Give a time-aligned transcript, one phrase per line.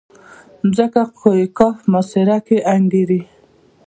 [0.75, 3.21] ځمکه کوه قاف محاصره کې انګېري.